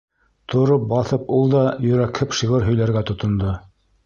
Тороп 0.53 0.87
баҫып 0.93 1.29
ул 1.41 1.51
да 1.57 1.61
йөрәкһеп 1.89 2.35
шиғыр 2.39 2.67
һөйләргә 2.71 3.05
тотондо: 3.13 3.55